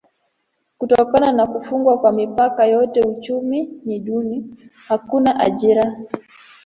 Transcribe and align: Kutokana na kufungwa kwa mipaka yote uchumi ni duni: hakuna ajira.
Kutokana 0.77 1.31
na 1.31 1.47
kufungwa 1.47 1.97
kwa 1.97 2.11
mipaka 2.11 2.65
yote 2.65 3.01
uchumi 3.01 3.81
ni 3.85 3.99
duni: 3.99 4.55
hakuna 4.87 5.39
ajira. 5.39 5.95